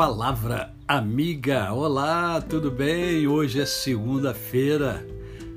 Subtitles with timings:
[0.00, 3.28] Palavra amiga, olá, tudo bem?
[3.28, 5.06] Hoje é segunda-feira.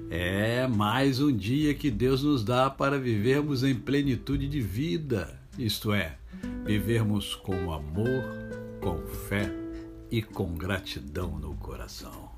[0.09, 5.93] É mais um dia que Deus nos dá para vivermos em plenitude de vida, isto
[5.93, 6.17] é,
[6.65, 8.25] vivermos com amor,
[8.81, 8.97] com
[9.29, 9.49] fé
[10.11, 12.29] e com gratidão no coração.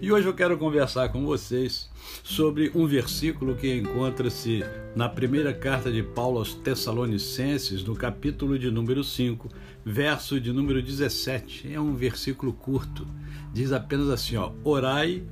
[0.00, 1.88] E hoje eu quero conversar com vocês
[2.22, 4.62] sobre um versículo que encontra-se
[4.94, 9.48] na primeira carta de Paulo aos Tessalonicenses, no capítulo de número 5,
[9.84, 11.72] verso de número 17.
[11.72, 13.06] É um versículo curto.
[13.52, 15.22] Diz apenas assim, ó: Orai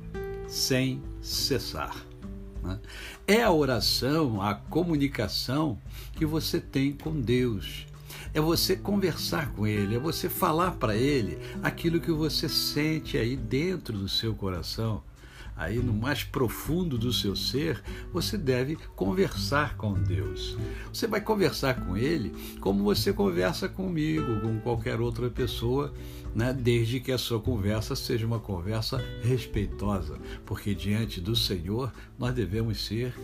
[0.47, 1.95] sem cessar.
[2.63, 2.79] Né?
[3.27, 5.79] É a oração, a comunicação
[6.13, 7.85] que você tem com Deus
[8.33, 13.35] é você conversar com ele, é você falar para ele aquilo que você sente aí
[13.35, 15.03] dentro do seu coração.
[15.57, 20.57] Aí no mais profundo do seu ser, você deve conversar com Deus.
[20.91, 25.93] Você vai conversar com Ele como você conversa comigo, com qualquer outra pessoa,
[26.35, 26.51] né?
[26.51, 32.85] desde que a sua conversa seja uma conversa respeitosa, porque diante do Senhor nós devemos
[32.85, 33.15] ser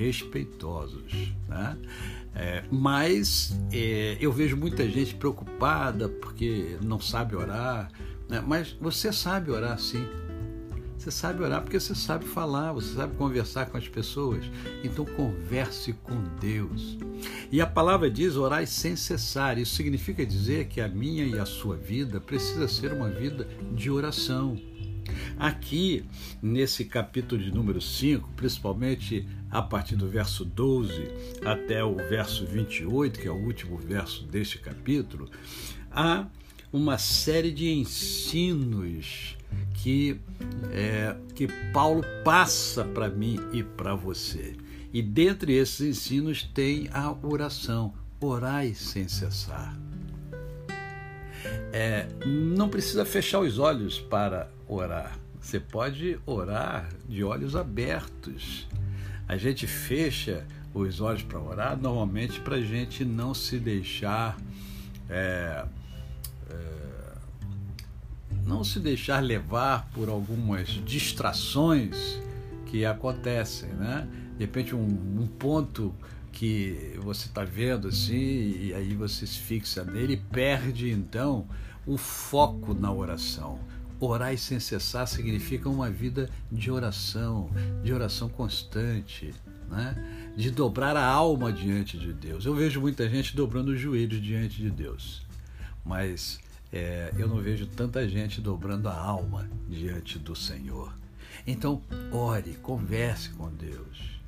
[0.00, 1.34] respeitosos.
[1.48, 1.76] Né?
[2.34, 7.90] É, mas é, eu vejo muita gente preocupada porque não sabe orar,
[8.28, 8.42] né?
[8.46, 10.06] mas você sabe orar sim.
[10.96, 14.44] Você sabe orar porque você sabe falar, você sabe conversar com as pessoas.
[14.84, 16.98] Então converse com Deus.
[17.50, 19.56] E a palavra diz orar sem cessar.
[19.56, 23.90] Isso significa dizer que a minha e a sua vida precisa ser uma vida de
[23.90, 24.60] oração.
[25.40, 26.04] Aqui,
[26.42, 30.92] nesse capítulo de número 5, principalmente a partir do verso 12
[31.42, 35.30] até o verso 28, que é o último verso deste capítulo,
[35.90, 36.26] há
[36.70, 39.38] uma série de ensinos
[39.82, 40.20] que,
[40.72, 44.54] é, que Paulo passa para mim e para você.
[44.92, 47.94] E dentre esses ensinos tem a oração.
[48.20, 49.74] Orai sem cessar.
[51.72, 55.18] É, não precisa fechar os olhos para orar.
[55.40, 58.68] Você pode orar de olhos abertos.
[59.26, 64.36] A gente fecha os olhos para orar normalmente para a gente não se deixar
[65.08, 65.64] é,
[66.48, 66.80] é,
[68.46, 72.20] não se deixar levar por algumas distrações
[72.66, 74.08] que acontecem, né?
[74.38, 74.86] De repente um,
[75.20, 75.92] um ponto
[76.32, 81.46] que você está vendo assim e aí você se fixa nele e perde então
[81.86, 83.58] o foco na oração.
[84.00, 87.50] Orar sem cessar significa uma vida de oração,
[87.84, 89.34] de oração constante,
[89.68, 90.32] né?
[90.36, 92.46] de dobrar a alma diante de Deus.
[92.46, 95.22] Eu vejo muita gente dobrando os joelhos diante de Deus,
[95.84, 96.40] mas
[96.72, 100.94] é, eu não vejo tanta gente dobrando a alma diante do Senhor.
[101.46, 104.20] Então, ore, converse com Deus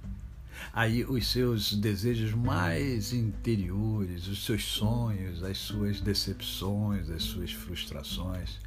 [0.72, 8.58] aí os seus desejos mais interiores, os seus sonhos, as suas decepções, as suas frustrações.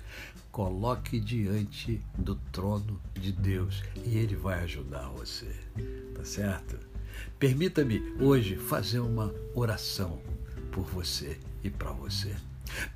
[0.55, 5.53] Coloque diante do trono de Deus e Ele vai ajudar você,
[6.15, 6.79] tá certo?
[7.37, 10.21] Permita-me hoje fazer uma oração
[10.71, 12.33] por você e para você.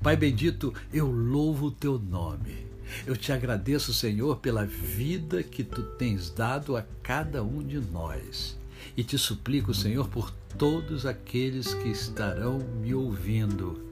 [0.02, 2.66] Pai bendito, eu louvo o teu nome.
[3.06, 8.58] Eu te agradeço, Senhor, pela vida que tu tens dado a cada um de nós.
[8.96, 13.89] E te suplico, Senhor, por todos aqueles que estarão me ouvindo.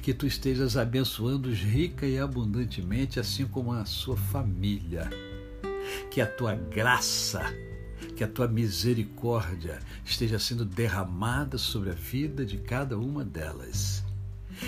[0.00, 5.10] Que tu estejas abençoando-os rica e abundantemente, assim como a sua família.
[6.10, 7.42] Que a tua graça,
[8.16, 14.04] que a tua misericórdia esteja sendo derramada sobre a vida de cada uma delas.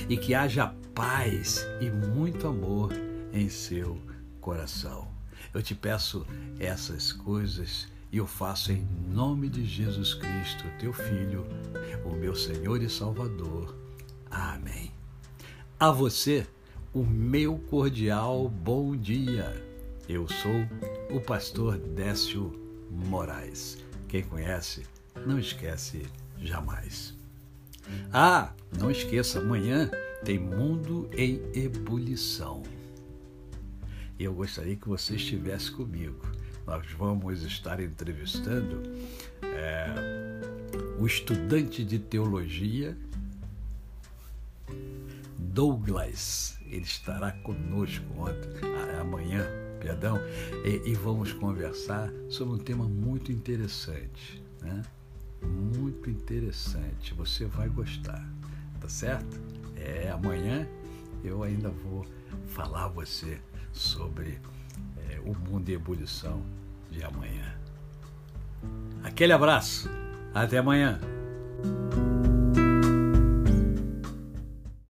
[0.09, 2.93] E que haja paz e muito amor
[3.33, 4.01] em seu
[4.41, 5.09] coração.
[5.53, 6.27] Eu te peço
[6.59, 11.47] essas coisas e eu faço em nome de Jesus Cristo, teu Filho,
[12.05, 13.75] o meu Senhor e Salvador.
[14.31, 14.84] Amém.
[15.79, 16.47] A você,
[16.93, 19.63] o meu cordial bom dia.
[20.09, 22.53] Eu sou o pastor Décio
[22.91, 23.79] Moraes.
[24.09, 24.83] Quem conhece,
[25.27, 26.03] não esquece
[26.39, 27.15] jamais.
[28.13, 29.91] Ah, não esqueça, amanhã
[30.25, 32.63] tem Mundo em Ebulição.
[34.19, 36.25] Eu gostaria que você estivesse comigo
[36.67, 38.83] nós vamos estar entrevistando
[39.43, 39.87] é,
[40.99, 42.97] o estudante de teologia
[45.55, 46.59] Douglas.
[46.67, 48.51] Ele estará conosco ontem,
[49.01, 49.47] amanhã,
[49.81, 50.19] perdão,
[50.65, 54.83] e, e, vamos conversar sobre um tema muito interessante, né?
[55.41, 57.15] Muito interessante.
[57.15, 58.29] Você vai gostar,
[58.81, 59.41] tá certo?
[59.77, 60.67] É amanhã
[61.23, 62.05] eu ainda vou
[62.49, 63.41] falar a você
[63.73, 64.41] sobre
[65.09, 66.43] é, o mundo em ebulição
[66.91, 67.55] de amanhã.
[69.05, 69.89] Aquele abraço,
[70.35, 70.99] até amanhã.